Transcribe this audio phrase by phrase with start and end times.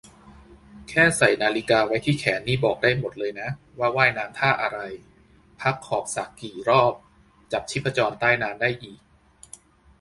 [0.89, 4.79] แค่ใส่นาฬิกาไว้ที่แขนนี่บอกได้หมดเลยนะว่าว่ายน้ำท่าอะไร
[5.61, 6.93] พักขอบสระกี่รอบ
[7.51, 8.99] จับชีพจรใต้น้ำได้อีก